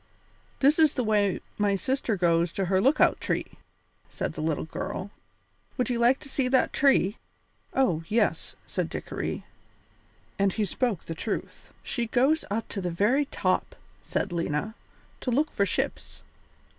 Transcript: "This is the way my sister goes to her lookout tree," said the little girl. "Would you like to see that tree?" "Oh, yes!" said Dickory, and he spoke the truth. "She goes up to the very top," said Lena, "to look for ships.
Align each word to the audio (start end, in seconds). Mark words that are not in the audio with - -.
"This 0.61 0.79
is 0.79 0.95
the 0.95 1.03
way 1.03 1.41
my 1.59 1.75
sister 1.75 2.15
goes 2.15 2.51
to 2.53 2.65
her 2.65 2.81
lookout 2.81 3.21
tree," 3.21 3.45
said 4.09 4.33
the 4.33 4.41
little 4.41 4.65
girl. 4.65 5.11
"Would 5.77 5.91
you 5.91 5.99
like 5.99 6.17
to 6.21 6.27
see 6.27 6.47
that 6.47 6.73
tree?" 6.73 7.17
"Oh, 7.75 8.01
yes!" 8.07 8.55
said 8.65 8.89
Dickory, 8.89 9.45
and 10.39 10.53
he 10.53 10.65
spoke 10.65 11.05
the 11.05 11.13
truth. 11.13 11.69
"She 11.83 12.07
goes 12.07 12.43
up 12.49 12.67
to 12.69 12.81
the 12.81 12.89
very 12.89 13.25
top," 13.25 13.75
said 14.01 14.33
Lena, 14.33 14.73
"to 15.19 15.29
look 15.29 15.51
for 15.51 15.67
ships. 15.67 16.23